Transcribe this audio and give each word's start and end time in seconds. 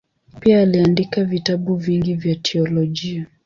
Pia 0.39 0.61
aliandika 0.61 1.23
vitabu 1.23 1.75
vingi 1.75 2.13
vya 2.13 2.35
teolojia. 2.35 3.25